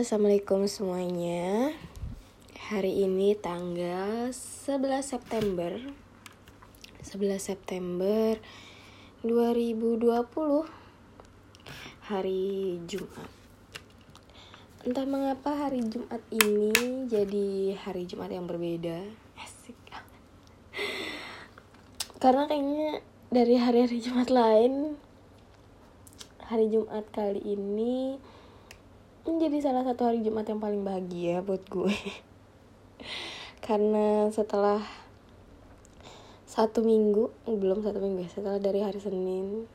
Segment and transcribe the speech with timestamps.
[0.00, 1.76] assalamualaikum semuanya.
[2.72, 4.72] Hari ini tanggal 11
[5.04, 5.76] September.
[7.04, 8.40] 11 September
[9.20, 10.00] 2020
[12.08, 13.28] Hari Jumat.
[14.88, 19.04] Entah mengapa hari Jumat ini jadi hari Jumat yang berbeda.
[19.36, 19.76] Asik.
[22.16, 24.96] Karena kayaknya dari hari-hari Jumat lain
[26.48, 28.16] Hari Jumat kali ini
[29.30, 31.94] menjadi salah satu hari Jumat yang paling bahagia buat gue.
[33.66, 34.82] Karena setelah
[36.50, 39.70] satu minggu belum satu minggu ya setelah dari hari Senin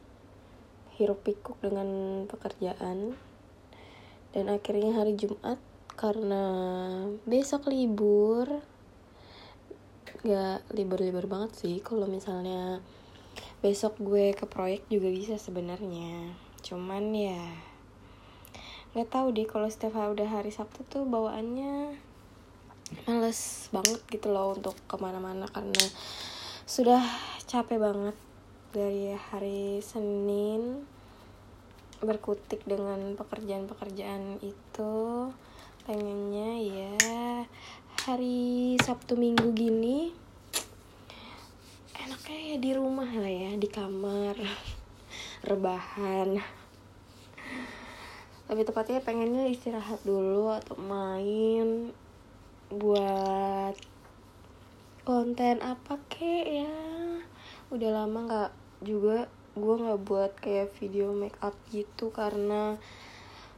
[1.00, 1.88] hiruk pikuk dengan
[2.28, 3.16] pekerjaan.
[4.36, 5.56] Dan akhirnya hari Jumat
[5.96, 6.44] karena
[7.24, 8.60] besok libur
[10.28, 11.80] gak libur-libur banget sih.
[11.80, 12.84] Kalau misalnya
[13.64, 16.36] besok gue ke proyek juga bisa sebenarnya.
[16.60, 17.40] Cuman ya
[18.96, 22.00] nggak tahu deh kalau setiap hari udah hari Sabtu tuh bawaannya
[23.04, 25.84] males banget gitu loh untuk ke mana-mana karena
[26.64, 27.04] sudah
[27.44, 28.16] capek banget
[28.72, 30.88] dari hari Senin
[32.00, 34.96] berkutik dengan pekerjaan-pekerjaan itu.
[35.86, 36.96] Pengennya ya
[38.06, 40.14] hari Sabtu Minggu gini
[41.98, 44.38] enaknya ya di rumah lah ya di kamar
[45.50, 46.38] rebahan
[48.46, 51.90] lebih tepatnya pengennya istirahat dulu atau main
[52.70, 53.74] buat
[55.02, 56.78] konten apa kek ya.
[57.74, 58.52] Udah lama nggak
[58.86, 59.26] juga
[59.58, 62.78] gue nggak buat kayak video make up gitu karena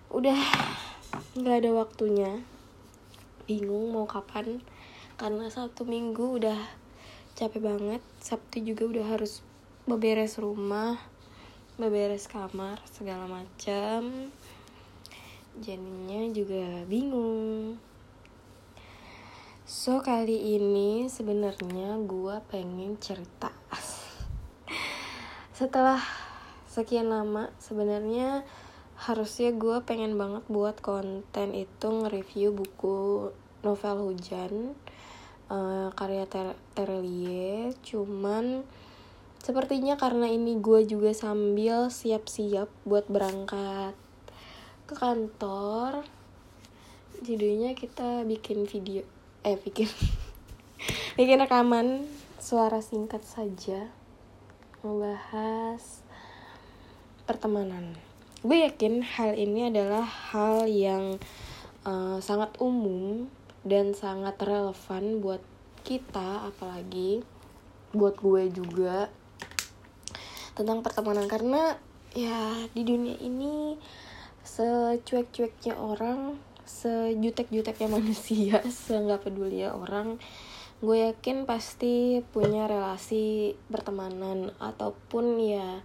[0.07, 0.39] udah
[1.35, 2.39] nggak ada waktunya.
[3.43, 4.63] Bingung mau kapan
[5.19, 6.59] karena satu minggu udah
[7.35, 8.01] capek banget.
[8.23, 9.43] Sabtu juga udah harus
[9.83, 10.99] beberes rumah
[11.77, 14.33] beberes kamar segala macam
[15.59, 17.77] jadinya juga bingung.
[19.67, 23.51] So kali ini sebenarnya gue pengen cerita.
[25.57, 25.99] Setelah
[26.71, 28.45] sekian lama sebenarnya
[28.97, 33.29] harusnya gue pengen banget buat konten itu nge-review buku
[33.61, 34.77] novel hujan
[35.49, 38.61] uh, karya Ter Terelie cuman
[39.41, 43.93] sepertinya karena ini gue juga sambil siap-siap buat berangkat
[44.87, 46.07] ke kantor
[47.19, 49.03] judulnya kita bikin video
[49.43, 49.91] eh bikin
[51.19, 52.07] bikin rekaman
[52.39, 53.91] suara singkat saja
[54.79, 56.07] membahas
[57.27, 57.99] pertemanan.
[58.39, 61.19] Gue yakin hal ini adalah hal yang
[61.83, 63.27] uh, sangat umum
[63.67, 65.43] dan sangat relevan buat
[65.83, 67.27] kita apalagi
[67.91, 69.11] buat gue juga
[70.55, 71.27] tentang pertemanan.
[71.27, 71.75] Karena
[72.15, 73.75] ya di dunia ini
[74.47, 80.15] secuek-cueknya orang sejutek-juteknya manusia seenggak peduli ya orang
[80.77, 85.81] gue yakin pasti punya relasi pertemanan ataupun ya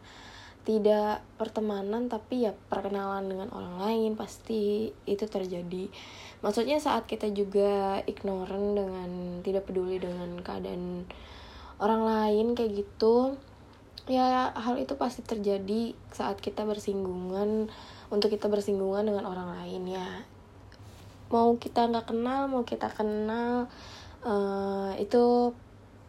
[0.62, 5.90] tidak pertemanan tapi ya perkenalan dengan orang lain pasti itu terjadi.
[6.38, 9.10] Maksudnya saat kita juga ignorant dengan
[9.42, 11.10] tidak peduli dengan keadaan
[11.82, 13.34] orang lain kayak gitu
[14.06, 17.70] ya hal itu pasti terjadi saat kita bersinggungan
[18.12, 20.28] untuk kita bersinggungan dengan orang lain ya.
[21.32, 23.72] Mau kita nggak kenal mau kita kenal
[24.20, 25.56] uh, itu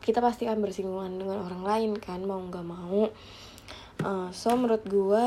[0.04, 2.20] kita pasti akan bersinggungan dengan orang lain kan?
[2.28, 3.08] Mau nggak mau.
[4.04, 5.26] Uh, so menurut gue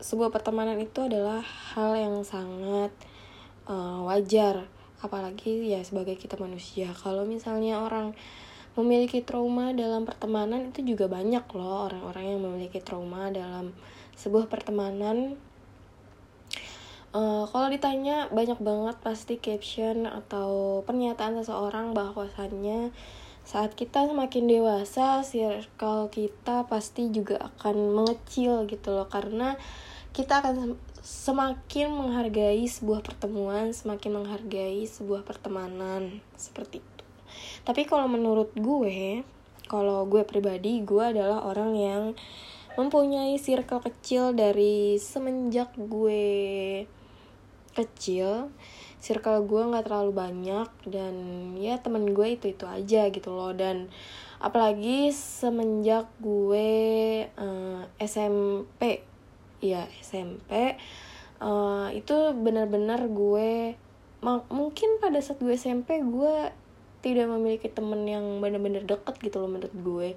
[0.00, 1.44] sebuah pertemanan itu adalah
[1.76, 2.88] hal yang sangat
[3.68, 4.64] uh, wajar.
[5.04, 6.90] Apalagi ya sebagai kita manusia.
[6.96, 8.16] Kalau misalnya orang
[8.72, 13.74] memiliki trauma dalam pertemanan itu juga banyak loh orang-orang yang memiliki trauma dalam
[14.14, 15.34] sebuah pertemanan
[17.08, 22.92] Uh, kalau ditanya banyak banget pasti caption atau pernyataan seseorang bahwasannya
[23.48, 29.08] saat kita semakin dewasa circle kita pasti juga akan mengecil gitu loh.
[29.08, 29.56] Karena
[30.12, 37.04] kita akan semakin menghargai sebuah pertemuan semakin menghargai sebuah pertemanan seperti itu.
[37.64, 39.24] Tapi kalau menurut gue
[39.64, 42.02] kalau gue pribadi gue adalah orang yang
[42.76, 46.84] mempunyai circle kecil dari semenjak gue
[47.76, 48.52] kecil
[48.98, 51.14] circle gue nggak terlalu banyak dan
[51.54, 53.54] ya temen gue itu itu aja gitu loh.
[53.54, 53.88] Dan
[54.38, 56.70] apalagi semenjak gue
[57.26, 59.02] uh, eh, SMP
[59.58, 60.78] ya SMP
[61.42, 63.74] uh, eh, itu benar-benar gue
[64.50, 66.50] mungkin pada saat gue SMP gue
[66.98, 70.08] tidak memiliki temen yang benar-benar deket gitu loh menurut gue.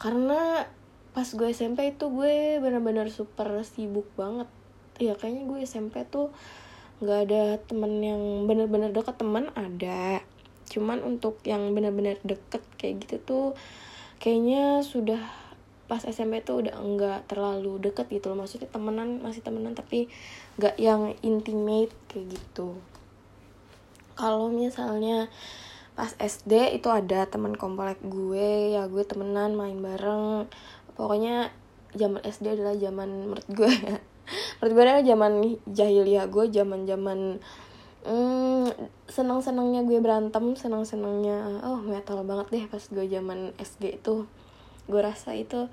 [0.00, 0.64] Karena
[1.12, 4.48] pas gue SMP itu gue benar-benar super sibuk banget.
[4.96, 6.32] Ya kayaknya gue SMP tuh
[6.96, 10.24] nggak ada temen yang bener-bener deket temen ada.
[10.66, 13.46] Cuman untuk yang bener-bener deket kayak gitu tuh
[14.16, 15.20] kayaknya sudah
[15.86, 18.42] pas SMP tuh udah enggak terlalu deket gitu loh.
[18.42, 20.08] Maksudnya temenan masih temenan tapi
[20.56, 22.80] nggak yang intimate kayak gitu.
[24.16, 25.28] Kalau misalnya
[25.96, 30.48] pas SD itu ada teman komplek gue ya gue temenan main bareng.
[30.96, 31.52] Pokoknya
[31.92, 33.68] zaman SD adalah zaman menurut gue.
[33.68, 34.00] ya
[34.60, 37.18] adalah zaman jahiliyah gue zaman zaman
[38.06, 38.66] hmm,
[39.10, 44.24] senang senangnya gue berantem senang senangnya oh metal banget deh pas gue zaman SD itu
[44.86, 45.66] gue rasa itu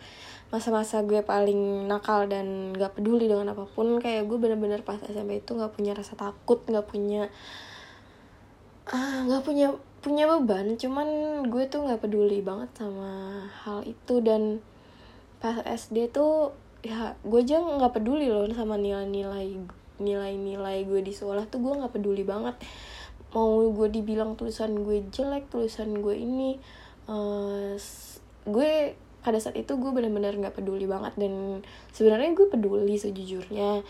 [0.50, 3.98] masa-masa gue paling nakal dan gak peduli dengan apa pun.
[4.02, 7.30] Kayak gue bener-bener pas SMP itu gak punya rasa takut gak punya
[8.90, 10.78] ah gak punya punya beban.
[10.78, 14.62] Cuman gue tuh gak peduli banget sama hal itu dan
[15.42, 16.54] pas SD tuh
[16.84, 19.56] ya gue aja nggak peduli loh sama nilai-nilai
[20.04, 22.60] nilai-nilai gue di sekolah tuh gue nggak peduli banget.
[23.34, 26.60] Mau gue dibilang tulisan gue jelek tulisan gue ini
[27.08, 27.74] uh,
[28.44, 28.72] gue
[29.24, 31.64] pada saat itu gue benar-benar nggak peduli banget dan
[31.96, 33.82] sebenarnya gue peduli sejujurnya.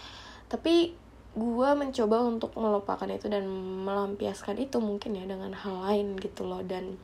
[0.47, 0.93] Tapi
[1.33, 3.49] gue mencoba untuk melupakan itu dan
[3.89, 7.01] melampiaskan itu mungkin ya dengan hal lain gitu loh dan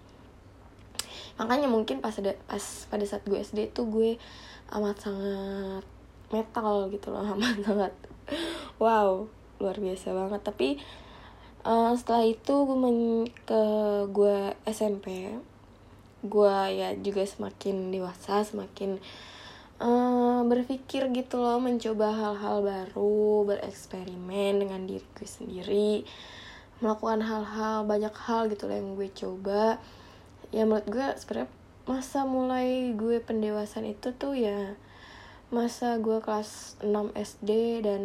[1.40, 4.20] makanya mungkin pas ada pas pada saat gue SD itu gue
[4.76, 5.84] amat sangat
[6.30, 7.94] metal gitu loh amat sangat
[8.78, 9.26] wow
[9.60, 10.42] luar biasa banget.
[10.44, 10.70] Tapi
[11.64, 13.02] uh, setelah itu gue main
[13.48, 13.64] ke
[14.12, 15.32] gue SMP
[16.20, 19.00] gue ya juga semakin dewasa semakin
[19.80, 26.04] uh, berpikir gitu loh mencoba hal-hal baru bereksperimen dengan diri gue sendiri
[26.84, 29.80] melakukan hal-hal banyak hal gitu loh yang gue coba
[30.50, 31.50] ya menurut gue sebenarnya
[31.90, 34.78] masa mulai gue pendewasaan itu tuh ya
[35.50, 38.04] masa gue kelas 6 SD dan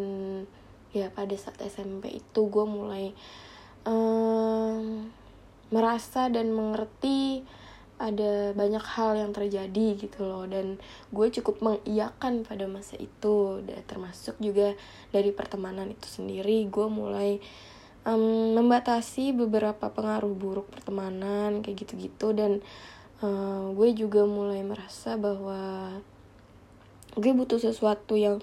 [0.97, 3.13] ya pada saat SMP itu gue mulai
[3.85, 5.09] um,
[5.69, 7.45] merasa dan mengerti
[7.95, 10.45] ada banyak hal yang terjadi gitu loh.
[10.51, 10.83] Dan
[11.15, 13.63] gue cukup mengiyakan pada masa itu.
[13.87, 14.75] Termasuk juga
[15.15, 17.39] dari pertemanan itu sendiri gue mulai
[18.05, 22.33] um, membatasi beberapa pengaruh buruk pertemanan kayak gitu-gitu.
[22.37, 22.61] Dan
[23.25, 25.93] uh, gue juga mulai merasa bahwa
[27.17, 28.39] gue butuh sesuatu yang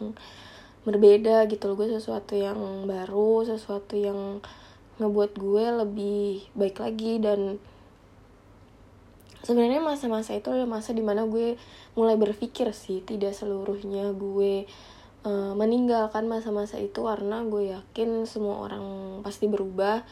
[0.84, 1.78] berbeda gitu loh.
[1.78, 2.58] Gue sesuatu yang
[2.90, 4.42] baru sesuatu yang
[4.98, 7.22] ngebuat gue lebih baik lagi.
[7.22, 7.62] Dan
[9.42, 11.58] sebenarnya masa-masa itu adalah masa di mana gue
[11.98, 14.70] mulai berpikir sih tidak seluruhnya gue
[15.26, 18.86] uh, meninggalkan masa-masa itu karena gue yakin semua orang
[19.26, 20.06] pasti berubah.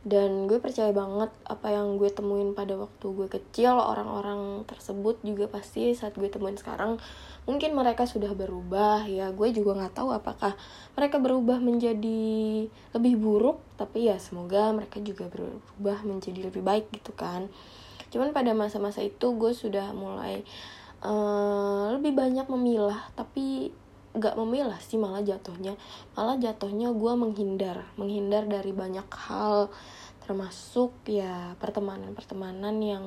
[0.00, 5.44] Dan gue percaya banget apa yang gue temuin pada waktu gue kecil orang-orang tersebut juga
[5.44, 6.96] pasti saat gue temuin sekarang
[7.44, 9.04] mungkin mereka sudah berubah.
[9.04, 10.56] Ya gue juga nggak tahu apakah
[10.96, 12.64] mereka berubah menjadi
[12.96, 17.52] lebih buruk tapi ya semoga mereka juga berubah menjadi lebih baik gitu kan.
[18.08, 20.48] Cuman pada masa-masa itu gue sudah mulai
[21.04, 23.68] uh, lebih banyak memilah tapi
[24.16, 25.78] gak memilah sih malah jatuhnya.
[26.18, 27.86] Malah jatuhnya gue menghindar.
[27.94, 29.70] Menghindar dari banyak hal
[30.26, 33.04] termasuk ya pertemanan-pertemanan yang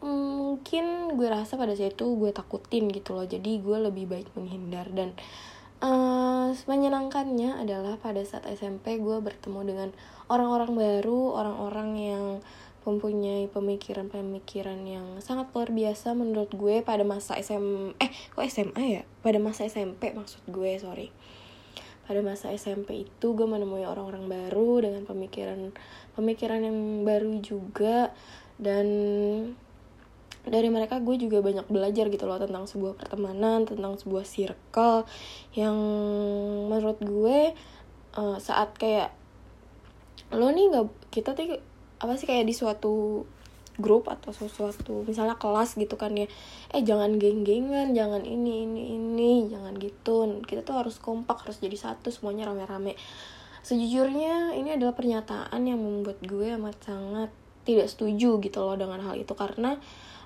[0.00, 3.24] mm, mungkin gue rasa pada saat itu gue takutin gitu loh.
[3.24, 5.16] Jadi gue lebih baik menghindar dan
[5.80, 9.88] uh, menyenangkannya adalah pada saat SMP gue bertemu dengan
[10.32, 12.24] orang-orang baru orang-orang yang
[12.86, 19.02] mempunyai pemikiran-pemikiran yang sangat luar biasa menurut gue pada masa SM eh kok SMA ya?
[19.26, 21.10] Pada masa SMP maksud gue sorry.
[22.06, 25.74] Pada masa SMP itu gue menemui orang-orang baru dengan pemikiran
[26.14, 28.14] pemikiran yang baru juga.
[28.56, 28.86] Dan
[30.46, 35.02] dari mereka gue juga banyak belajar gitu loh tentang sebuah pertemanan tentang sebuah circle
[35.58, 35.74] yang
[36.70, 37.50] menurut gue
[38.14, 39.10] uh, saat kayak
[40.30, 41.58] lo nih nggak kita tuh
[41.96, 43.24] apa sih kayak di suatu
[43.76, 46.28] grup atau sesuatu misalnya kelas gitu kan ya.
[46.72, 50.42] Eh jangan geng-gengan jangan ini ini ini jangan gitu.
[50.44, 52.96] Kita tuh harus kompak harus jadi satu semuanya rame-rame.
[53.60, 57.30] Sejujurnya ini adalah pernyataan yang membuat gue amat sangat
[57.66, 59.34] tidak setuju gitu loh dengan hal itu.
[59.36, 59.76] Karena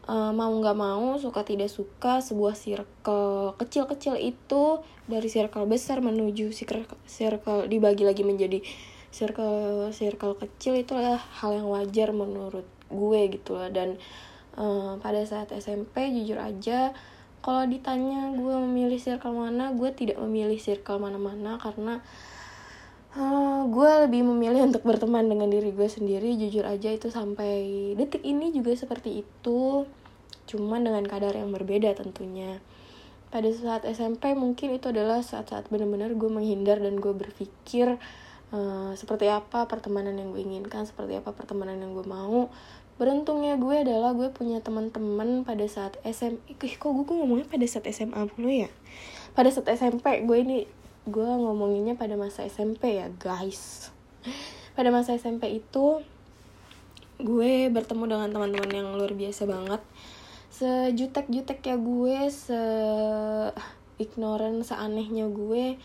[0.06, 6.54] uh, mau nggak mau suka tidak suka sebuah circle kecil-kecil itu dari circle besar menuju
[6.54, 8.62] circle circle dibagi lagi menjadi
[9.10, 13.98] circle circle kecil itu adalah hal yang wajar menurut gue gitu loh dan
[14.58, 16.94] uh, pada saat SMP jujur aja
[17.40, 22.04] kalau ditanya gue memilih circle mana gue tidak memilih circle mana-mana karena
[23.16, 26.36] uh, gue lebih memilih untuk berteman dengan diri gue sendiri.
[26.38, 29.86] Jujur aja itu sampai detik ini juga seperti itu.
[30.46, 32.62] Cuman dengan kadar yang berbeda tentunya.
[33.30, 37.94] Pada saat SMP mungkin itu adalah saat-saat benar-benar gue menghindar dan gue berpikir
[38.54, 42.50] uh, seperti apa pertemanan yang gue inginkan seperti apa pertemanan yang gue mau.
[43.00, 47.88] Beruntungnya gue adalah gue punya teman-teman pada saat SMA Ih, kok gue ngomongnya pada saat
[47.88, 48.70] SMA dulu ya?
[49.32, 50.58] Pada saat SMP gue ini
[51.08, 53.88] gue ngomonginnya pada masa SMP ya guys.
[54.76, 56.04] Pada masa SMP itu
[57.20, 59.80] gue bertemu dengan teman-teman yang luar biasa banget.
[60.52, 62.60] Sejutek-jutek ya gue se
[64.00, 65.76] ignoran seanehnya gue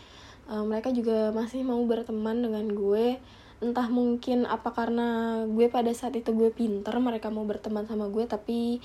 [0.50, 3.18] uh, mereka juga masih mau berteman dengan gue.
[3.56, 8.28] Entah mungkin apa karena gue pada saat itu gue pinter mereka mau berteman sama gue
[8.28, 8.84] tapi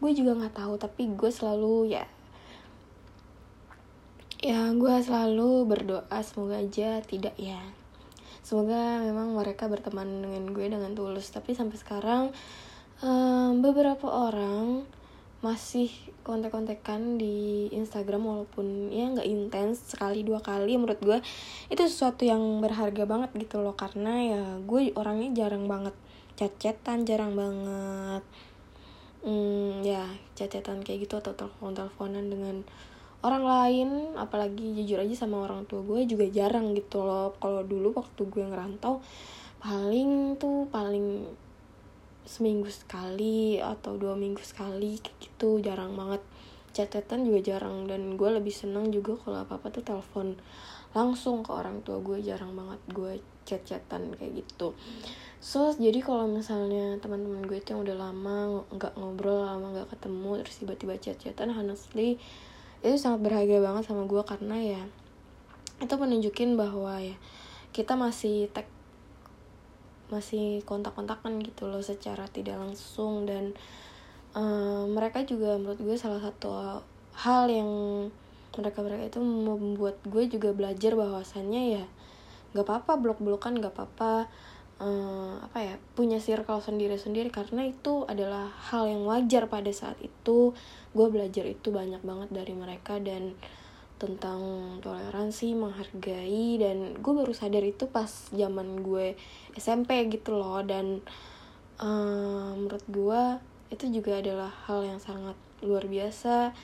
[0.00, 0.74] gue juga nggak tahu.
[0.76, 2.04] Tapi gue selalu ya
[4.40, 7.60] ya gue selalu berdoa semoga aja tidak ya.
[8.40, 11.28] Semoga memang mereka berteman dengan gue dengan tulus.
[11.28, 12.22] Tapi sampai sekarang
[13.04, 14.84] um, beberapa orang
[15.40, 15.88] masih
[16.20, 21.18] kontek-kontekan di Instagram walaupun ya nggak intens sekali dua kali menurut gue
[21.72, 25.96] itu sesuatu yang berharga banget gitu loh karena ya gue orangnya jarang banget
[26.36, 28.20] chat-chatan jarang banget
[29.24, 30.04] hmm, ya
[30.36, 32.56] chat-chatan kayak gitu atau telepon-teleponan dengan
[33.20, 33.88] orang lain.
[34.16, 37.36] Apalagi jujur aja sama orang tua gue juga jarang gitu loh.
[37.40, 39.00] Kalau dulu waktu gue ngerantau
[39.60, 41.28] paling tuh paling
[42.24, 45.60] seminggu sekali atau dua minggu sekali kayak gitu.
[45.60, 46.22] Jarang banget.
[46.70, 47.88] Catatan juga jarang.
[47.88, 50.38] Dan gue lebih seneng juga kalau apa apa tuh telepon
[50.94, 52.20] langsung ke orang tua gue.
[52.22, 53.12] Jarang banget gue
[53.48, 54.76] chat-chatan kayak gitu.
[55.40, 60.30] So jadi kalau misalnya teman-teman gue itu yang udah lama nggak ngobrol lama nggak ketemu
[60.44, 62.20] terus tiba-tiba chat-chatan honestly
[62.84, 64.22] itu sangat berharga banget sama gue.
[64.22, 64.82] Karena ya
[65.80, 67.16] itu menunjukin bahwa ya
[67.72, 68.68] kita masih tag
[70.10, 73.54] masih kontak-kontakan gitu loh secara tidak langsung dan
[74.34, 76.82] uh, mereka juga menurut gue salah satu
[77.14, 77.70] hal yang
[78.58, 81.84] mereka mereka itu membuat gue juga belajar bahwasannya ya
[82.50, 84.26] nggak apa-apa blok-blokan nggak apa-apa
[84.80, 90.00] uh, apa ya punya circle sendiri sendiri karena itu adalah hal yang wajar pada saat
[90.00, 90.56] itu.
[90.90, 93.36] Gue belajar itu banyak banget dari mereka dan
[94.00, 94.40] tentang
[94.80, 99.12] toleransi menghargai dan gue baru sadar itu pas zaman gue
[99.52, 100.64] SMP gitu loh.
[100.64, 101.04] Dan
[101.76, 103.22] uh, menurut gue
[103.68, 106.56] itu juga adalah hal yang sangat luar biasa.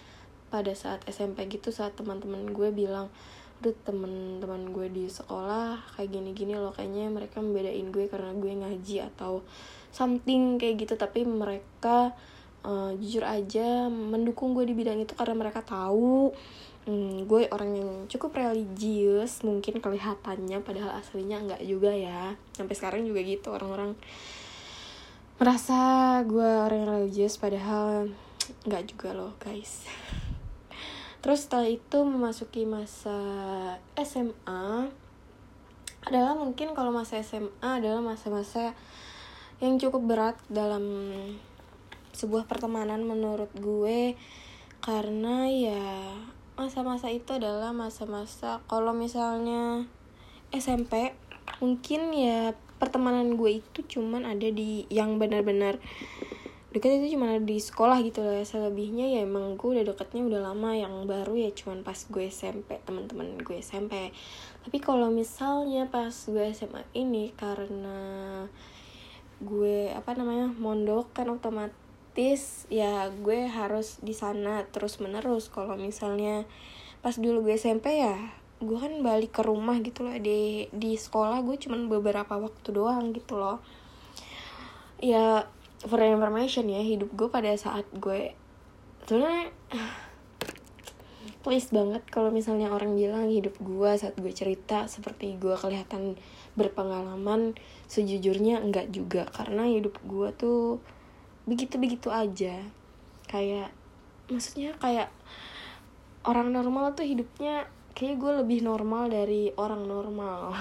[0.48, 3.12] Pada saat SMP gitu saat teman-teman gue bilang
[3.56, 8.96] udah teman-teman gue di sekolah kayak gini-gini loh kayaknya mereka membedain gue karena gue ngaji
[9.12, 9.44] atau
[9.92, 10.96] something kayak gitu.
[10.96, 12.16] Tapi mereka
[12.64, 16.32] uh, jujur aja mendukung gue di bidang itu karena mereka tahu
[16.86, 22.38] hmm, gue orang yang cukup religius mungkin kelihatannya padahal aslinya enggak juga ya.
[22.54, 23.98] Sampai sekarang juga gitu orang-orang
[25.36, 25.78] merasa
[26.24, 28.08] gue orang yang religius padahal
[28.64, 29.84] enggak juga loh guys.
[31.26, 33.18] Terus setelah itu memasuki masa
[33.98, 34.86] SMA
[36.06, 38.78] adalah mungkin kalau masa SMA adalah masa-masa
[39.58, 41.10] yang cukup berat dalam
[42.14, 44.14] sebuah pertemanan menurut gue.
[44.78, 46.14] Karena ya
[46.56, 49.84] masa-masa itu adalah masa-masa kalau misalnya
[50.48, 51.12] SMP
[51.60, 55.80] mungkin ya pertemanan gue itu cuman ada di yang benar-benar
[56.72, 60.52] deket itu cuma ada di sekolah gitu lah selebihnya ya emang gue udah deketnya udah
[60.52, 60.76] lama.
[60.76, 64.12] Yang baru ya cuman pas gue SMP teman-teman gue SMP
[64.60, 67.96] tapi kalau misalnya pas gue SMA ini karena
[69.40, 71.85] gue apa namanya mondok kan otomatis
[72.16, 76.48] otomatis ya gue harus di sana terus menerus kalau misalnya
[77.04, 78.16] pas dulu gue SMP ya
[78.56, 80.16] gue kan balik ke rumah gitu loh.
[80.16, 83.60] Di di sekolah gue cuman beberapa waktu doang gitu loh.
[84.96, 85.44] Ya
[85.84, 88.32] for information ya hidup gue pada saat gue
[89.04, 89.52] sebenarnya
[91.44, 96.16] please banget kalau misalnya orang bilang hidup gue saat gue cerita seperti gue kelihatan
[96.56, 97.52] berpengalaman
[97.92, 99.28] sejujurnya enggak juga.
[99.28, 100.80] Karena hidup gue tuh
[101.46, 102.66] begitu-begitu aja.
[103.30, 103.70] Kayak
[104.26, 105.08] maksudnya kayak
[106.26, 110.52] orang normal tuh hidupnya kayak gue lebih normal dari orang normal.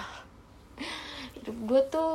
[1.35, 2.11] Hidup gue tuh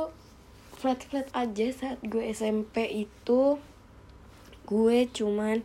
[0.79, 3.59] flat flat aja saat gue SMP itu.
[4.65, 5.61] Gue cuman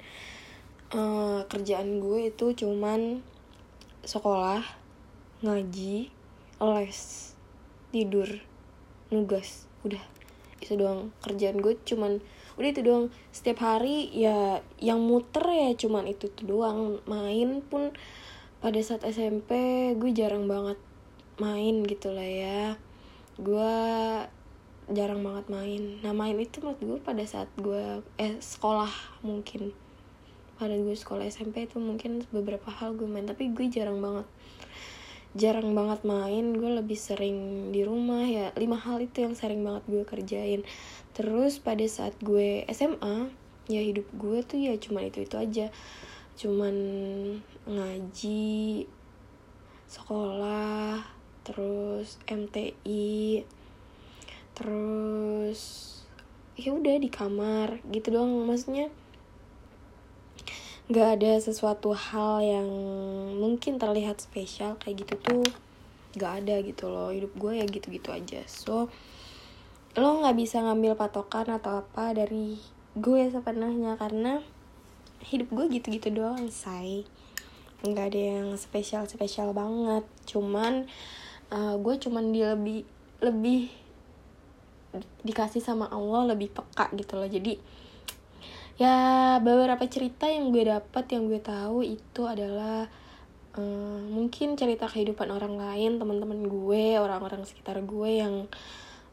[0.93, 3.23] uh, kerjaan gue itu cuman
[4.03, 4.67] sekolah
[5.47, 6.11] ngaji
[6.59, 7.01] les
[7.95, 8.29] tidur
[9.15, 9.71] nugas.
[9.87, 10.03] Udah
[10.59, 11.15] itu doang.
[11.23, 12.19] Kerjaan gue cuman
[12.57, 13.07] udah itu doang.
[13.33, 17.01] Setiap hari ya yang muter ya cuman itu tuh doang.
[17.05, 17.93] Main pun
[18.61, 19.53] pada saat SMP
[19.95, 20.81] gue jarang banget
[21.37, 22.81] main gitu lah ya.
[23.37, 23.77] Gue
[24.89, 25.83] jarang banget main.
[26.01, 29.77] Nah main itu menurut gue pada saat gue eh sekolah mungkin.
[30.57, 34.25] Pada gue sekolah SMP itu mungkin beberapa hal gue main tapi gue jarang banget.
[35.37, 36.57] Jarang banget main.
[36.57, 38.57] Gue lebih sering di rumah ya.
[38.57, 40.65] Lima hal itu yang sering banget gue kerjain
[41.17, 43.33] terus pada saat gue SMA
[43.73, 45.67] ya hidup gue tuh ya cuman itu itu aja.
[46.37, 46.77] Cuman
[47.65, 48.85] ngaji
[49.89, 51.09] sekolah
[51.41, 53.47] terus MTI
[54.53, 55.61] terus
[56.61, 58.45] ya udah di kamar gitu doang.
[58.45, 58.93] Maksudnya
[60.87, 62.69] nggak ada sesuatu hal yang
[63.41, 65.45] mungkin terlihat spesial kayak gitu tuh
[66.15, 67.09] nggak ada gitu loh.
[67.09, 68.45] Hidup gue ya gitu-gitu aja.
[68.45, 68.93] So
[69.97, 72.61] lo nggak bisa ngambil patokan atau apa dari
[72.97, 74.45] gue sepenuhnya karena
[75.25, 77.09] hidup gue gitu-gitu doang say.
[77.81, 80.05] Nggak ada yang spesial spesial banget.
[80.29, 80.85] Cuman
[81.49, 82.85] uh, gue cuman dia lebih
[83.25, 83.73] lebih
[85.25, 87.29] dikasih sama Allah lebih peka gitu loh.
[87.29, 87.57] Jadi
[88.77, 92.85] ya beberapa cerita yang gue dapat yang gue tahu itu adalah
[93.57, 98.45] uh, mungkin cerita kehidupan orang lain teman-teman gue orang-orang sekitar gue yang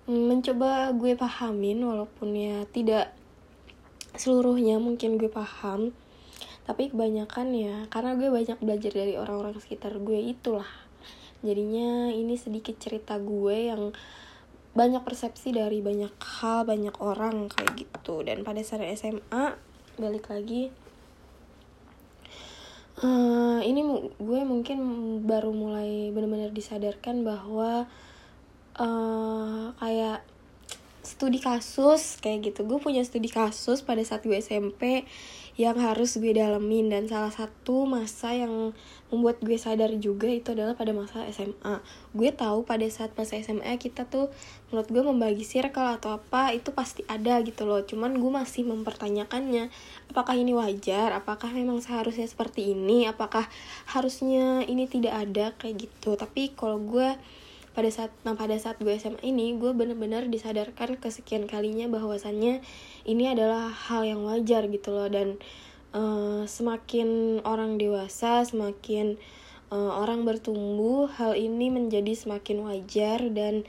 [0.03, 3.15] mencoba gue pahamin walaupun ya tidak
[4.19, 5.95] seluruhnya mungkin gue paham.
[6.63, 10.67] Tapi kebanyakan ya karena gue banyak belajar dari orang-orang sekitar gue itulah.
[11.43, 13.91] Jadinya ini sedikit cerita gue yang
[14.74, 18.24] banyak persepsi dari banyak hal banyak orang kayak gitu.
[18.24, 19.55] Dan pada saat SMA
[20.00, 20.74] balik lagi
[23.01, 23.81] uh, ini
[24.17, 24.79] gue mungkin
[25.25, 27.89] baru mulai benar-benar disadarkan bahwa
[28.80, 30.25] uh, kayak
[31.03, 32.63] studi kasus kayak gitu.
[32.63, 35.03] Gue punya studi kasus pada saat gue SMP
[35.53, 38.74] yang harus gue dalemin dan salah satu masa yang
[39.13, 41.77] membuat gue sadar juga itu adalah pada masa SMA
[42.18, 44.34] gue tahu pada saat masa SMA kita tuh
[44.74, 47.86] menurut gue membagi circle atau apa itu pasti ada gitu loh.
[47.86, 49.70] Cuman gue masih mempertanyakannya
[50.10, 51.13] apakah ini wajar?
[51.13, 53.06] Apakah memang seharusnya seperti ini?
[53.06, 53.46] Apakah
[53.94, 55.53] harusnya ini tidak ada?
[55.62, 56.18] Kayak gitu.
[56.18, 57.13] Tapi kalau gue
[57.74, 62.62] pada saat nah pada saat gue SMA ini gue bener-bener disadarkan kesekian kalinya bahwasannya
[63.10, 65.10] ini adalah hal yang wajar gitu loh.
[65.10, 65.41] Dan
[65.97, 69.17] uh, semakin orang dewasa semakin
[69.74, 73.65] uh, orang bertumbuh hal ini menjadi semakin wajar dan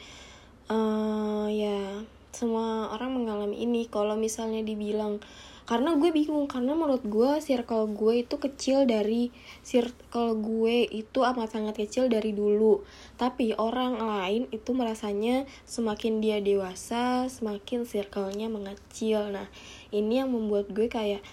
[0.69, 2.05] uh, ya
[2.37, 3.89] semua orang mengalami ini.
[3.89, 5.25] Kalau misalnya dibilang
[5.65, 9.33] karena gue bingung karena menurut gue circle gue itu kecil dari
[9.65, 12.85] circle gue itu amat sangat kecil dari dulu.
[13.17, 19.33] Tapi orang lain itu merasanya semakin dia dewasa semakin circle-nya mengecil.
[19.33, 19.49] Nah
[19.89, 21.25] ini yang membuat gue kayak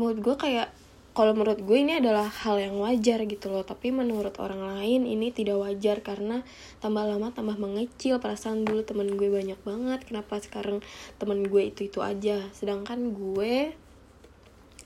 [0.00, 0.72] menurut gue kayak
[1.18, 3.66] kalau menurut gue ini adalah hal yang wajar gitu loh.
[3.66, 6.46] Tapi menurut orang lain ini tidak wajar karena
[6.78, 10.06] tambah lama tambah mengecil perasaan dulu temen gue banyak banget.
[10.06, 10.78] Kenapa sekarang
[11.18, 12.38] temen gue itu itu aja?
[12.54, 13.74] Sedangkan gue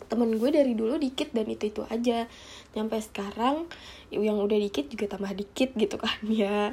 [0.08, 2.24] temen gue dari dulu dikit dan itu itu aja.
[2.72, 3.68] Nyampe sekarang
[4.08, 6.72] yang udah dikit juga tambah dikit gitu kan ya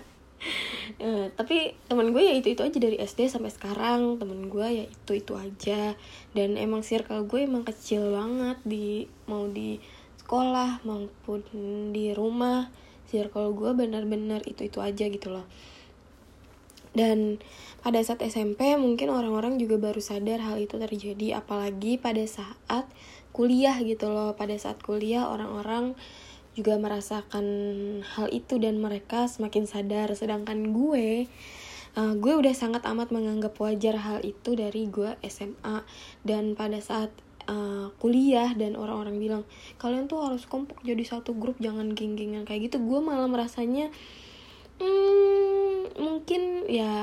[0.99, 4.17] uh, tapi teman gue ya itu itu aja dari SD sampai sekarang.
[4.17, 5.93] Temen gue ya itu itu aja.
[6.35, 9.79] Dan emang circle gue emang kecil banget di mau di
[10.23, 11.41] sekolah maupun
[11.91, 12.71] di rumah.
[13.09, 15.47] Circle gue benar-benar itu itu aja gitu loh.
[16.93, 17.37] Dan
[17.85, 21.41] pada saat SMP mungkin orang-orang juga baru sadar hal itu terjadi.
[21.41, 22.85] Apalagi pada saat
[23.33, 24.33] kuliah gitu loh.
[24.33, 25.93] Pada saat kuliah orang-orang
[26.57, 27.45] juga merasakan
[28.03, 30.13] hal itu dan mereka semakin sadar.
[30.13, 31.29] Sedangkan gue
[31.97, 35.85] uh, gue udah sangat amat menganggap wajar hal itu dari gue SMA
[36.25, 37.09] dan pada saat
[37.49, 39.43] uh, kuliah dan orang-orang bilang
[39.81, 43.89] kalian tuh harus kompak jadi satu grup jangan geng-gengan kayak gitu gue malah merasanya
[44.79, 46.95] hmm, mungkin ya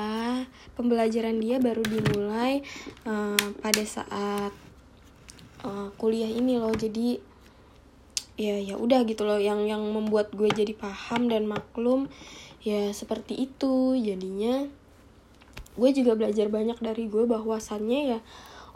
[0.73, 2.63] pembelajaran dia baru dimulai
[3.05, 4.53] uh, pada saat
[5.65, 6.73] uh, kuliah ini loh.
[6.73, 7.17] Jadi
[8.37, 9.41] ya ya udah gitu loh.
[9.41, 12.07] Yang yang membuat gue jadi paham dan maklum
[12.61, 13.97] ya seperti itu.
[13.97, 14.69] Jadinya
[15.77, 18.19] gue juga belajar banyak dari gue bahwasannya ya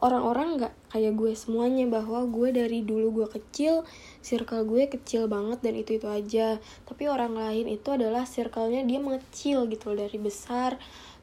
[0.02, 1.86] orang-orang nggak kayak gue semuanya.
[1.88, 3.86] Bahwa gue dari dulu gue kecil
[4.26, 6.58] circle gue kecil banget dan itu itu aja.
[6.89, 10.82] Tapi orang lain itu adalah circle-nya dia mengecil gitu loh dari besar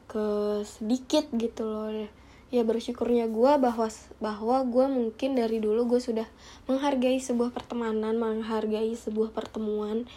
[0.09, 0.25] ke
[0.65, 2.09] sedikit gitu loh
[2.49, 6.25] ya bersyukurnya gue bahwa bahwa gue mungkin dari dulu gue sudah
[6.65, 10.09] menghargai sebuah pertemanan menghargai sebuah pertemuan.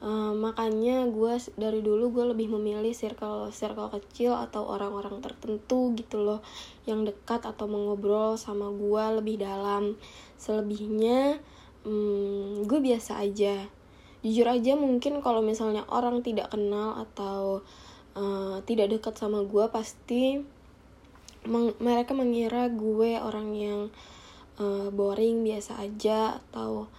[0.00, 6.24] Uh, makanya gue dari dulu gue lebih memilih circle circle kecil atau orang-orang tertentu gitu
[6.24, 6.40] loh
[6.88, 10.00] yang dekat atau mengobrol sama gue lebih dalam.
[10.40, 11.36] Selebihnya
[11.84, 13.68] um, gue biasa aja.
[14.24, 17.60] Jujur aja mungkin kalau misalnya orang tidak kenal atau
[18.16, 20.40] uh, tidak dekat sama gue pasti
[21.48, 23.80] meng mereka mengira gue orang yang
[24.60, 26.90] uh, boring biasa aja atau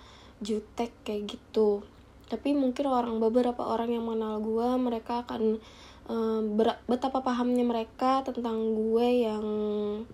[0.42, 1.86] jutek kayak gitu.
[2.26, 5.62] Tapi mungkin orang beberapa orang yang mengenal gue mereka akan
[6.10, 9.46] uh, ber, betapa pahamnya mereka tentang gue yang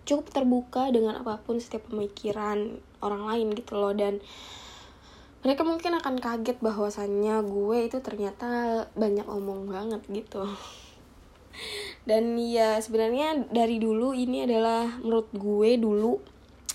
[0.03, 3.93] cukup terbuka dengan apa pun setiap pemikiran orang lain gitu loh.
[3.95, 4.19] Dan
[5.45, 10.43] mereka mungkin akan kaget bahwasannya gue itu ternyata banyak omong banget gitu
[12.07, 16.23] dan ya sebenarnya dari dulu ini adalah menurut gue dulu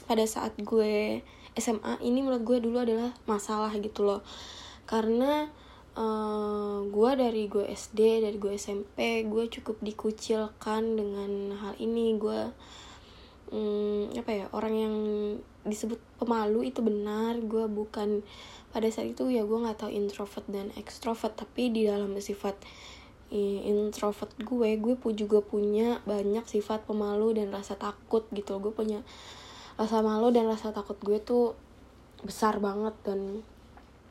[0.05, 1.25] pada saat gue
[1.57, 4.21] SMA ini menurut gue dulu adalah masalah gitu loh.
[4.89, 5.49] Karena
[5.97, 12.17] uh, gue dari gue SD dari gue SMP gue cukup dikucilkan dengan hal ini.
[12.17, 12.41] Gue
[13.53, 14.95] um, apa ya orang yang
[15.69, 17.37] disebut pemalu itu benar.
[17.45, 18.25] Gue bukan
[18.73, 22.57] pada saat itu ya gue nggak tahu introvert dan extrovert tapi di dalam sifat
[23.33, 28.61] introvert gue gue pun juga punya banyak sifat pemalu dan rasa takut gitu.
[28.61, 29.01] Gue punya
[29.81, 31.57] rasa malu dan rasa takut gue tuh
[32.23, 33.41] besar banget dan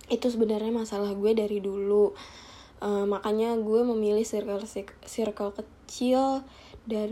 [0.09, 2.17] itu sebenarnya masalah gue dari dulu.
[2.81, 4.65] Uh, makanya gue memilih circle
[5.05, 6.41] circle kecil
[6.89, 7.11] dan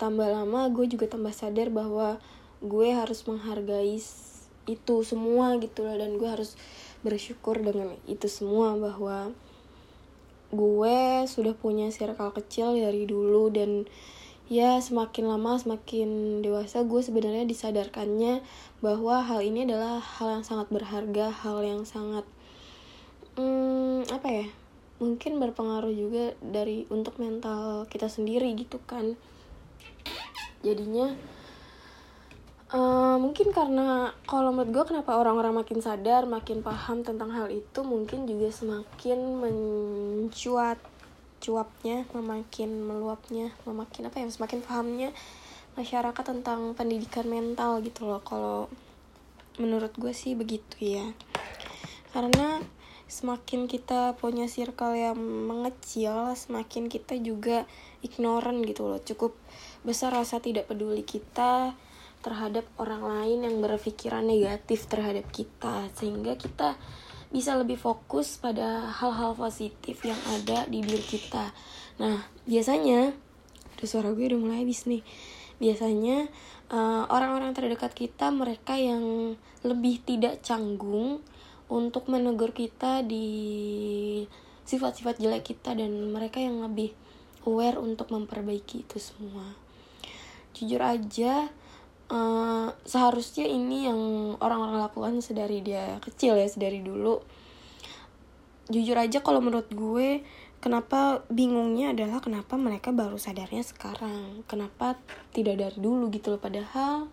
[0.00, 2.16] tambah lama gue juga tambah sadar bahwa
[2.64, 4.00] gue harus menghargai
[4.66, 6.00] itu semua gitu loh.
[6.00, 6.56] Dan gue harus
[7.04, 9.36] bersyukur dengan itu semua bahwa
[10.54, 13.88] gue sudah punya circle kecil dari dulu dan
[14.46, 18.46] ya semakin lama semakin dewasa gue sebenarnya disadarkannya
[18.78, 22.22] bahwa hal ini adalah hal yang sangat berharga hal yang sangat
[23.34, 24.46] hmm, apa ya
[24.96, 29.16] mungkin berpengaruh juga dari untuk mental kita sendiri gitu kan.
[30.64, 31.12] Jadinya
[32.76, 37.80] uh, mungkin karena kalau menurut gue kenapa orang-orang makin sadar makin paham tentang hal itu
[37.80, 40.76] mungkin juga semakin mencuat
[41.40, 45.16] cuapnya memakin meluapnya memakin apa ya semakin pahamnya
[45.76, 48.24] masyarakat tentang pendidikan mental gitu loh.
[48.24, 48.72] Kalau
[49.60, 51.06] menurut gue sih begitu ya.
[52.16, 52.64] Karena
[53.06, 57.68] semakin kita punya circle yang mengecil semakin kita juga
[58.00, 59.00] ignoran gitu loh.
[59.04, 59.36] Cukup
[59.84, 61.76] besar rasa tidak peduli kita
[62.26, 66.74] terhadap orang lain yang berpikiran negatif terhadap kita sehingga kita
[67.30, 71.54] bisa lebih fokus pada hal-hal positif yang ada di diri kita.
[72.02, 73.14] Nah, biasanya,
[73.78, 75.06] ada suara gue udah mulai habis nih.
[75.62, 76.26] Biasanya
[76.70, 81.22] eh, orang-orang terdekat kita mereka yang lebih tidak canggung
[81.66, 83.26] untuk menegur kita di
[84.66, 86.94] sifat-sifat jelek kita dan mereka yang lebih
[87.46, 89.54] aware untuk memperbaiki itu semua.
[90.54, 91.50] Jujur aja,
[92.10, 94.00] uh, seharusnya ini yang
[94.38, 97.22] orang-orang lakukan sedari dia kecil ya sedari dulu.
[98.66, 100.26] Jujur aja kalau menurut gue
[100.58, 104.42] kenapa bingungnya adalah kenapa mereka baru sadarnya sekarang.
[104.50, 104.98] Kenapa
[105.30, 107.10] tidak dari dulu gitu loh padahal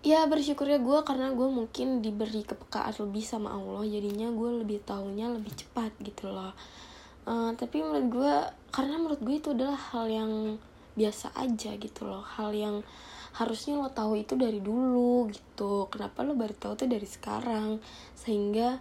[0.00, 5.28] ya bersyukurnya gue karena gue mungkin diberi kepekaan lebih sama Allah jadinya gue lebih tahunya
[5.28, 6.56] lebih cepat gitu loh.
[7.28, 8.32] Uh, tapi menurut gue
[8.72, 10.56] karena menurut gue itu adalah hal yang
[11.00, 12.20] biasa aja gitu loh.
[12.20, 12.84] Hal yang
[13.40, 15.88] harusnya lo tahu itu dari dulu gitu.
[15.88, 17.80] Kenapa lo baru tahu tuh dari sekarang?
[18.12, 18.76] Sehingga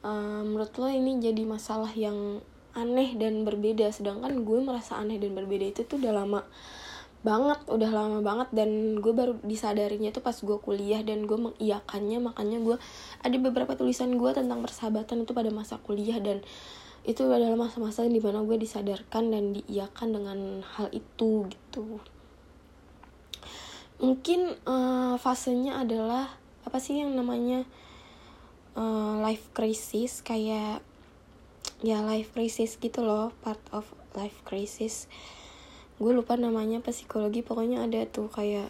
[0.00, 2.40] uh, menurut lo ini jadi masalah yang
[2.72, 3.92] aneh dan berbeda.
[3.92, 6.40] Sedangkan gue merasa aneh dan berbeda itu tuh udah lama
[7.18, 8.48] banget udah lama banget.
[8.54, 12.18] Dan gue baru disadarinya tuh pas gue kuliah dan gue mengiyakannya.
[12.32, 12.76] Makanya gue
[13.20, 16.40] ada beberapa tulisan gue tentang persahabatan itu pada masa kuliah dan
[17.08, 20.38] itu adalah masa-masa di mana gue disadarkan dan diiakan dengan
[20.76, 22.04] hal itu gitu.
[23.96, 26.28] Mungkin uh, fasenya adalah
[26.68, 27.64] apa sih yang namanya
[28.76, 30.20] uh, life crisis?
[30.20, 30.84] Kayak
[31.80, 35.08] ya life crisis gitu loh part of life crisis.
[35.96, 38.68] Gue lupa namanya psikologi pokoknya ada tuh kayak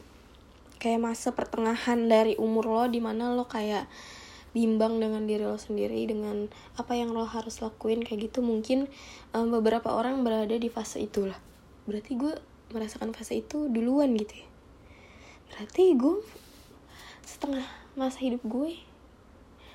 [0.79, 3.90] kayak masa pertengahan dari umur lo di mana lo kayak
[4.56, 6.48] bimbang dengan diri lo sendiri dengan
[6.80, 8.88] apa yang lo harus lakuin kayak gitu mungkin
[9.37, 11.37] um, beberapa orang berada di fase itulah.
[11.84, 12.34] Berarti gue
[12.72, 14.48] merasakan fase itu duluan gitu ya.
[15.52, 16.20] Berarti gue
[17.24, 17.64] setengah
[17.96, 18.80] masa hidup gue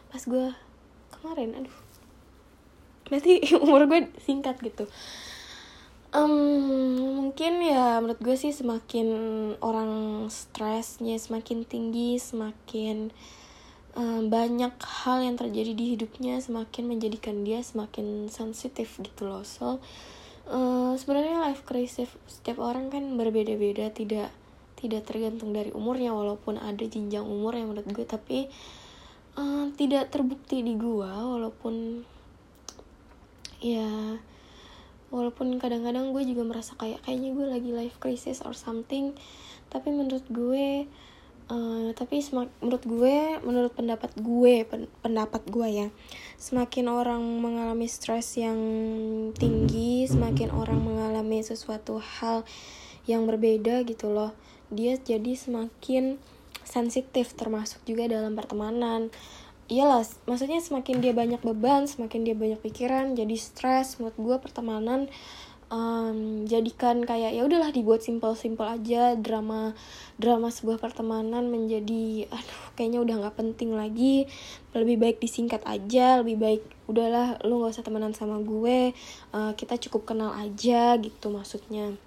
[0.09, 0.53] pas gue
[1.13, 1.77] kemarin aduh.
[3.09, 4.89] Berarti umur gue singkat gitu.
[6.13, 9.09] Um, mungkin ya menurut gue sih semakin
[9.65, 13.09] orang stresnya semakin tinggi semakin
[13.93, 19.45] banyak hal yang terjadi di hidupnya semakin menjadikan dia semakin sensitif gitu loh.
[19.45, 19.77] So
[20.49, 24.33] uh, sebenarnya life crisis setiap orang kan berbeda-beda tidak
[24.81, 28.51] tidak tergantung dari umurnya walaupun ada jenjang umur yang menurut gue tapi
[29.39, 32.03] uh, tidak terbukti di gue walaupun
[33.63, 34.19] ya
[35.13, 39.13] walaupun kadang-kadang gue juga merasa kayak kayaknya gue lagi life crisis or something.
[39.69, 40.89] Tapi menurut gue
[41.49, 45.87] uh, tapi semak menurut gue menurut pendapat gue pen pendapat gue ya
[46.37, 48.59] semakin orang mengalami stres yang
[49.35, 52.45] tinggi semakin orang mengalami sesuatu hal
[53.07, 54.31] yang berbeda gitu loh
[54.73, 56.17] dia jadi semakin
[56.63, 59.11] sensitif termasuk juga dalam pertemanan.
[59.71, 63.99] Iyalah maksudnya semakin dia banyak beban semakin dia banyak pikiran jadi stres.
[63.99, 65.07] Menurut gue pertemanan
[65.73, 69.17] um, jadikan kayak ya udahlah dibuat simpel-simpel aja.
[69.17, 69.73] Drama
[70.21, 74.29] drama sebuah pertemanan menjadi aduh kayaknya udah nggak penting lagi.
[74.77, 78.93] Lebih baik disingkat aja lebih baik udahlah lu nggak usah temenan sama gue.
[79.33, 81.97] Uh, kita cukup kenal aja gitu maksudnya.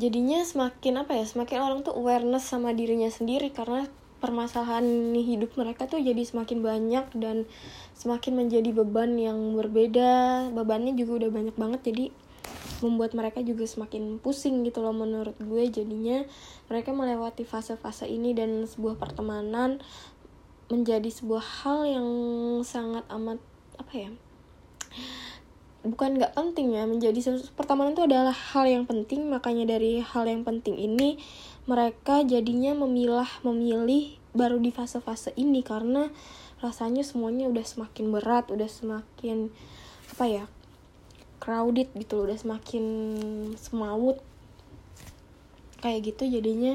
[0.00, 3.52] Jadinya semakin apa ya semakin orang tuh awareness sama dirinya sendiri.
[3.52, 3.84] Karena
[4.20, 7.48] permasalahan hidup mereka tuh jadi semakin banyak dan
[7.96, 10.46] semakin menjadi beban yang berbeda.
[10.52, 12.04] Bebannya juga udah banyak banget jadi
[12.80, 15.64] membuat mereka juga semakin pusing gitu loh menurut gue.
[15.72, 16.28] Jadinya
[16.68, 19.80] mereka melewati fase-fase ini dan sebuah pertemanan
[20.70, 22.08] menjadi sebuah hal yang
[22.62, 23.42] sangat amat
[23.80, 24.10] apa ya
[25.80, 29.28] bukan nggak penting ya menjadi pertemanan itu adalah hal yang penting.
[29.32, 31.16] Makanya dari hal yang penting ini
[31.70, 36.10] mereka jadinya memilah memilih baru di fase-fase ini karena
[36.58, 39.54] rasanya semuanya udah semakin berat udah semakin
[40.10, 40.44] apa ya
[41.38, 42.84] crowded gitu loh udah semakin
[43.54, 44.18] semawut
[45.78, 46.74] kayak gitu jadinya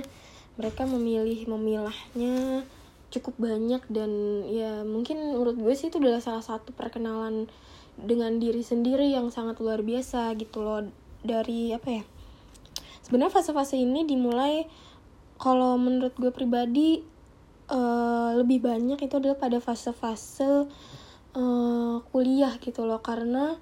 [0.55, 2.63] mereka memilih memilahnya
[3.13, 4.12] cukup banyak dan
[4.49, 7.47] ya mungkin menurut gue sih itu adalah salah satu perkenalan
[7.95, 10.84] dengan diri sendiri yang sangat luar biasa gitu loh.
[11.25, 12.03] Dari apa ya
[13.05, 14.65] sebenarnya fase-fase ini dimulai
[15.37, 17.05] kalau menurut gue pribadi
[17.69, 20.65] uh, lebih banyak itu adalah pada fase-fase
[21.37, 23.61] uh, kuliah gitu loh karena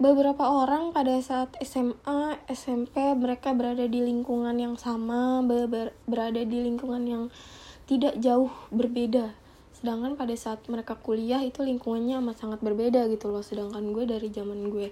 [0.00, 6.58] beberapa orang pada saat SMA, SMP mereka berada di lingkungan yang sama, ber berada di
[6.64, 7.24] lingkungan yang
[7.84, 9.36] tidak jauh berbeda.
[9.76, 13.44] Sedangkan pada saat mereka kuliah itu lingkungannya amat sangat berbeda gitu loh.
[13.44, 14.88] Sedangkan gue dari zaman gue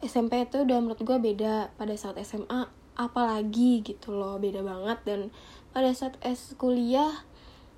[0.00, 1.68] SMP itu udah menurut gue beda.
[1.76, 4.98] Pada saat SMA apalagi gitu loh beda banget.
[5.04, 5.20] Dan
[5.72, 7.12] pada saat es kuliah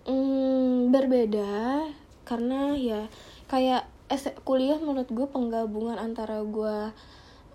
[0.07, 1.85] hmm, berbeda.
[2.25, 3.07] Karena ya
[3.49, 6.93] kayak es kuliah menurut gue penggabungan antara gue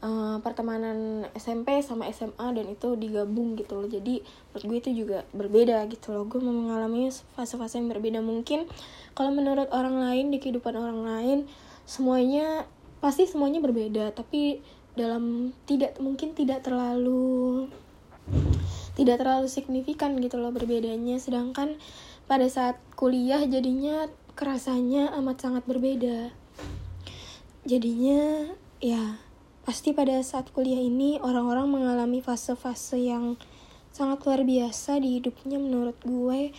[0.03, 3.87] uh, pertemanan SMP sama SMA dan itu digabung gitu loh.
[3.87, 6.25] Jadi menurut gue itu juga berbeda gitu loh.
[6.27, 8.19] Gue mengalami fase-fase yang berbeda.
[8.23, 8.67] Mungkin
[9.15, 11.37] kalau menurut orang lain di kehidupan orang lain
[11.83, 12.67] semuanya
[12.99, 14.11] pasti semuanya berbeda.
[14.15, 14.59] Tapi
[14.99, 17.71] dalam tidak mungkin tidak terlalu
[18.99, 21.79] tidak terlalu signifikan gitu loh berbedanya sedangkan
[22.27, 26.31] pada saat kuliah jadinya kerasanya amat sangat berbeda.
[27.67, 29.19] Jadinya ya
[29.67, 33.35] pasti pada saat kuliah ini orang-orang mengalami fase-fase yang
[33.91, 36.55] sangat luar biasa di hidupnya menurut gue.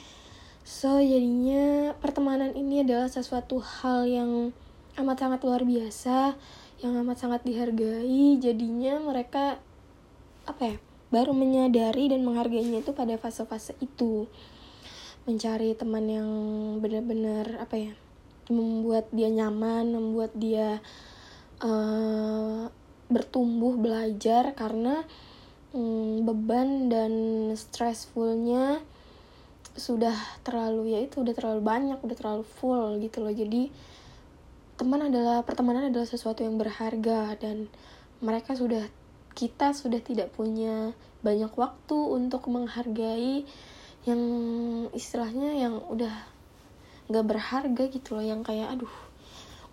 [0.67, 4.53] So jadinya pertemanan ini adalah sesuatu hal yang
[5.01, 6.37] amat sangat luar biasa
[6.81, 9.61] yang amat sangat dihargai jadinya mereka
[10.49, 10.77] apa ya
[11.13, 14.31] baru menyadari dan menghargainya itu pada fase-fase itu.
[15.29, 16.31] Mencari teman yang
[16.81, 17.93] benar-benar apa ya
[18.51, 20.83] membuat dia nyaman membuat dia
[21.63, 22.67] uh,
[23.07, 25.07] bertumbuh belajar karena
[25.71, 27.13] um, beban dan
[27.55, 28.83] stressfulnya
[29.79, 33.35] sudah terlalu ya itu udah terlalu banyak udah terlalu full gitu loh.
[33.35, 33.71] Jadi
[34.81, 37.69] teman adalah pertemanan adalah sesuatu yang berharga dan
[38.25, 38.89] mereka sudah
[39.37, 43.45] kita sudah tidak punya banyak waktu untuk menghargai
[44.09, 44.23] yang
[44.97, 46.25] istilahnya yang udah
[47.13, 48.95] nggak berharga gitu loh yang kayak aduh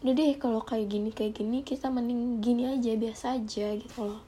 [0.04, 4.20] udah deh kalau kayak gini kayak gini kita mending gini aja biasa aja gitu loh.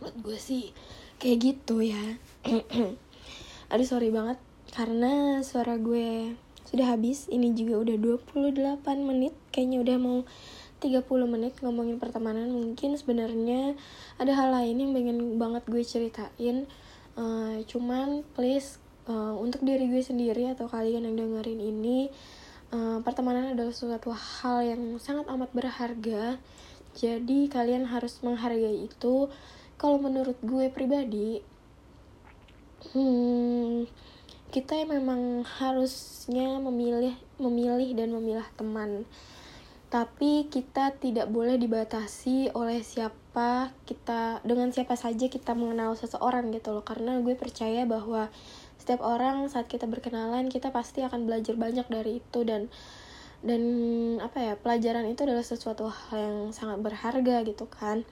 [0.00, 0.72] Buat gue sih
[1.20, 2.00] kayak gitu ya.
[3.72, 4.40] Aduh sorry banget
[4.72, 6.32] karena suara gue
[6.74, 7.94] sudah habis ini juga udah
[8.42, 10.18] 28 menit kayaknya udah mau
[10.82, 12.50] 30 menit ngomongin pertemanan.
[12.50, 13.78] Mungkin sebenarnya
[14.18, 16.66] ada hal lain yang pengen banget gue ceritain.
[17.14, 22.10] Uh, cuman please uh, untuk diri gue sendiri atau kalian yang dengerin ini
[22.74, 26.42] uh, pertemanan adalah suatu hal yang sangat amat berharga.
[26.98, 29.30] Jadi kalian harus menghargai itu.
[29.78, 31.38] Kalau menurut gue pribadi
[32.90, 33.86] hmm,
[34.54, 39.02] kita memang harusnya memilih memilih dan memilah teman.
[39.90, 46.70] Tapi kita tidak boleh dibatasi oleh siapa kita dengan siapa saja kita mengenal seseorang gitu
[46.70, 46.86] loh.
[46.86, 48.30] Karena gue percaya bahwa
[48.78, 52.46] setiap orang saat kita berkenalan kita pasti akan belajar banyak dari itu.
[52.46, 52.70] Dan
[53.42, 53.62] dan
[54.22, 58.06] apa ya pelajaran itu adalah sesuatu hal yang sangat berharga gitu kan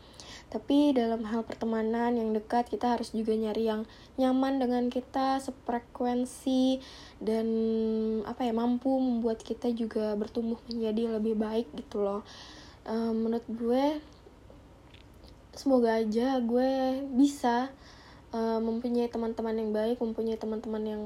[0.52, 3.88] tapi dalam hal pertemanan yang dekat kita harus juga nyari yang
[4.20, 6.76] nyaman dengan kita sefrekuensi
[7.24, 7.48] dan
[8.28, 12.20] apa ya mampu membuat kita juga bertumbuh menjadi lebih baik gitu loh.
[12.84, 13.84] Um, menurut gue
[15.56, 17.72] semoga aja gue bisa
[18.36, 21.02] uh, mempunyai teman-teman yang baik mempunyai teman-teman yang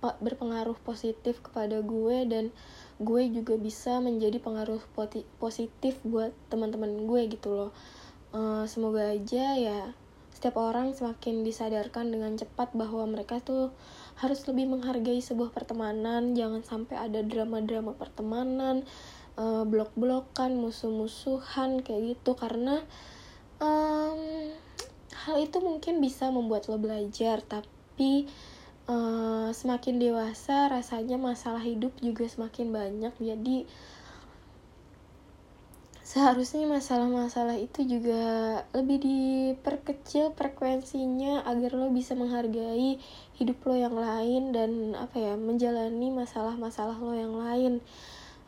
[0.00, 2.54] berpengaruh positif kepada gue dan
[3.02, 4.78] gue juga bisa menjadi pengaruh
[5.42, 7.70] positif buat teman-teman gue gitu loh
[8.32, 9.94] uh, semoga aja ya
[10.38, 13.74] setiap orang semakin disadarkan dengan cepat bahwa mereka tuh
[14.22, 16.38] harus lebih menghargai sebuah pertemanan.
[16.38, 18.86] Jangan sampai ada drama-drama pertemanan
[19.34, 22.38] uh, blok-blokan musuh-musuhan kayak gitu.
[22.38, 22.78] Karena
[23.58, 24.54] um,
[25.26, 28.30] hal itu mungkin bisa membuat lo belajar tapi
[28.86, 33.14] uh, semakin dewasa rasanya masalah hidup juga semakin banyak.
[33.18, 33.66] Jadi
[36.08, 38.24] seharusnya masalah-masalah itu juga
[38.72, 42.96] lebih diperkecil frekuensinya agar lo bisa menghargai
[43.36, 47.84] hidup lo yang lain dan apa ya menjalani masalah-masalah lo yang lain.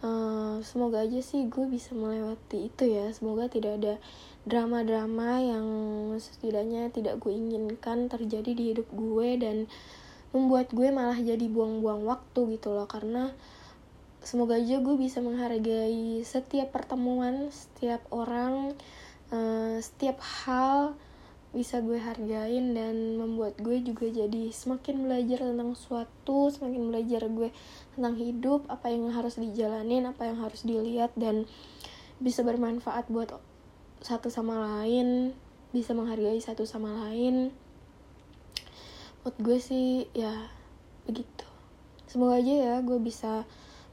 [0.01, 3.13] Uh, semoga aja sih gue bisa melewati itu ya.
[3.13, 3.95] Semoga tidak ada
[4.49, 5.67] drama-drama yang
[6.17, 9.69] setidaknya tidak gue inginkan terjadi di hidup gue dan
[10.33, 12.89] membuat gue malah jadi buang-buang waktu gitu loh.
[12.89, 13.37] Karena
[14.21, 18.77] semoga aja gue bisa menghargai setiap pertemuan setiap orang
[19.33, 20.97] uh, setiap hal
[21.51, 27.51] bisa gue hargain dan membuat gue juga jadi semakin belajar tentang suatu semakin belajar gue
[27.99, 31.51] tentang hidup apa yang harus dijalanin apa yang harus dilihat dan
[32.23, 33.35] bisa bermanfaat buat
[34.01, 35.35] satu sama lain
[35.71, 37.55] bisa menghargai satu sama lain.
[39.23, 40.51] Buat gue sih ya
[41.07, 41.47] begitu.
[42.11, 43.47] Semoga aja ya gue bisa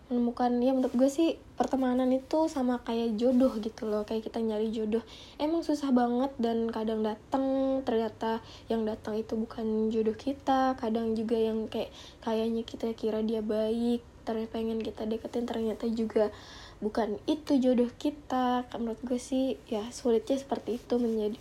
[0.08, 4.72] menemukan ya menurut gue sih pertemanan itu sama kayak jodoh gitu loh kayak kita nyari
[4.72, 5.04] jodoh.
[5.36, 8.40] Emang susah banget dan kadang datang ternyata
[8.72, 11.92] yang datang itu bukan jodoh kita kadang juga yang kayak
[12.24, 16.36] kayaknya kita kira dia baik ternyata pengen kita deketin ternyata juga
[16.84, 18.68] bukan itu jodoh kita.
[18.76, 21.38] Menurut gue sih ya sulitnya seperti itu menjadi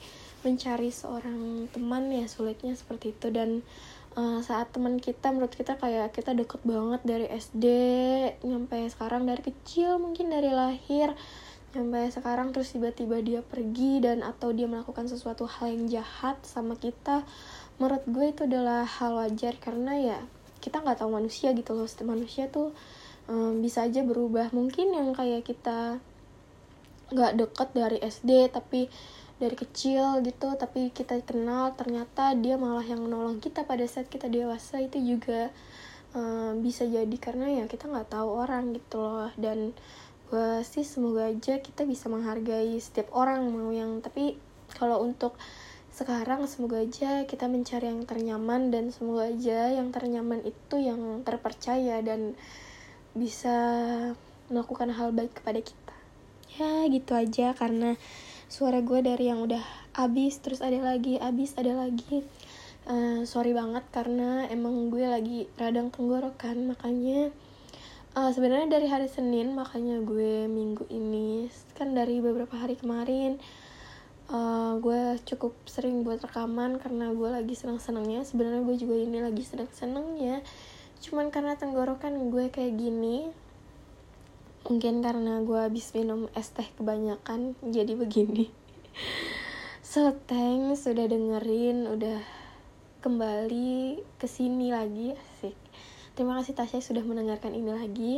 [0.46, 3.28] mencari seorang teman ya sulitnya seperti itu.
[3.34, 3.66] Dan
[4.16, 7.64] uh, saat teman kita menurut kita kayak kita deket banget dari SD
[8.42, 11.14] nyampe sekarang dari kecil mungkin dari lahir
[11.76, 16.72] sampai sekarang terus tiba-tiba dia pergi dan atau dia melakukan sesuatu hal yang jahat sama
[16.80, 17.28] kita
[17.76, 20.20] menurut gue itu adalah hal wajar karena ya
[20.66, 21.86] kita nggak tahu manusia gitu loh.
[22.02, 22.74] Manusia tuh
[23.30, 24.50] um, bisa aja berubah.
[24.50, 26.02] Mungkin yang kayak kita
[27.06, 28.90] nggak deket dari SD tapi
[29.36, 34.32] dari kecil gitu tapi kita kenal ternyata dia malah yang menolong kita pada saat kita
[34.32, 34.80] dewasa.
[34.80, 35.52] Itu juga
[36.16, 39.32] um, bisa jadi karena ya kita nggak tahu orang gitu loh.
[39.36, 39.76] Dan
[40.26, 44.40] gue sih semoga aja kita bisa menghargai setiap orang mau yang tapi
[44.74, 45.38] kalau untuk
[45.96, 52.04] sekarang semoga aja kita mencari yang ternyaman dan semoga aja yang ternyaman itu yang terpercaya
[52.04, 52.36] dan
[53.16, 53.56] bisa
[54.52, 55.96] melakukan hal baik kepada kita.
[56.60, 57.96] Ya gitu aja karena
[58.46, 59.62] suara gue dari yang udah
[59.96, 62.22] abis terus ada lagi abis ada lagi.
[62.86, 67.34] Uh, sorry banget karena emang gue lagi radang tenggorokan makanya
[68.16, 73.36] uh, sebenarnya dari hari Senin makanya gue minggu ini kan dari beberapa hari kemarin
[74.32, 79.18] uh, gue cukup sering buat rekaman karena gue lagi senang senangnya sebenarnya gue juga ini
[79.20, 80.40] lagi senang senangnya
[81.04, 83.28] cuman karena tenggorokan gue kayak gini
[84.66, 88.50] mungkin karena gue habis minum es teh kebanyakan jadi begini.
[89.86, 92.18] So thanks sudah dengerin udah
[92.98, 95.54] kembali ke sini lagi asik.
[96.18, 98.14] Terima kasih Tasya sudah mendengarkan ini lagi.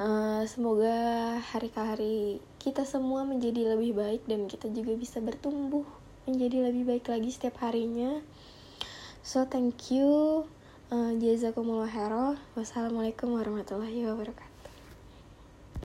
[0.00, 2.18] Uh, semoga hari ke hari
[2.56, 5.84] kita semua menjadi lebih baik dan kita juga bisa bertumbuh
[6.24, 8.24] menjadi lebih baik lagi setiap harinya.
[9.20, 10.48] So thank you.
[10.88, 12.40] Uh, jazakumullah khairan.
[12.56, 14.49] Wassalamualaikum warahmatullahi wabarakatuh